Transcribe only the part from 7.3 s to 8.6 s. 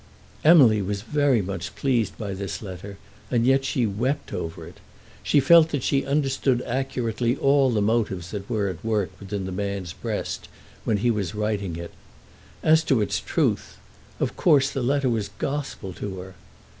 all the motives that